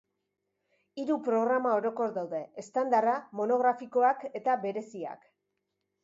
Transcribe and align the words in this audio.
Hiru 1.01 1.17
programa 1.25 1.73
orokor 1.81 2.15
daude: 2.15 2.39
estandarra, 2.63 3.13
monografikoak 3.41 4.25
eta 4.41 4.55
bereziak. 4.65 5.29